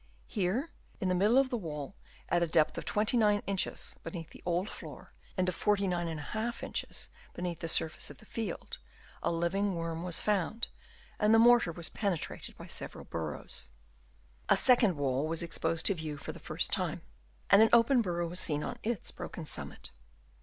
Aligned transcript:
Here, 0.25 0.71
in 0.99 1.09
the 1.09 1.13
middle 1.13 1.37
of 1.37 1.51
the 1.51 1.57
wall, 1.57 1.95
at 2.27 2.41
a 2.41 2.47
depth 2.47 2.75
of 2.75 2.85
29 2.85 3.43
inches 3.45 3.95
beneath 4.01 4.31
the 4.31 4.41
old 4.47 4.67
floor 4.67 5.13
and 5.37 5.47
of 5.47 5.55
49^ 5.55 6.63
inches 6.63 7.11
beneath 7.35 7.59
the 7.59 7.67
surface 7.67 8.09
of 8.09 8.17
the 8.17 8.25
field, 8.25 8.79
a 9.21 9.29
living 9.31 9.75
worm 9.75 10.01
was 10.01 10.19
found, 10.19 10.69
and 11.19 11.35
the 11.35 11.37
mortar 11.37 11.71
was 11.71 11.89
penetrated 11.89 12.57
by 12.57 12.65
several 12.65 13.05
burrows. 13.05 13.69
A 14.49 14.57
second 14.57 14.97
wall 14.97 15.27
was 15.27 15.43
exposed 15.43 15.85
to 15.85 15.93
view 15.93 16.17
for 16.17 16.31
the 16.31 16.39
first 16.39 16.71
time, 16.71 17.03
and 17.51 17.61
an 17.61 17.69
open 17.71 18.01
burrow 18.01 18.25
was 18.27 18.39
seen 18.39 18.63
on 18.63 18.79
its 18.81 19.11
broken 19.11 19.45
summit. 19.45 19.91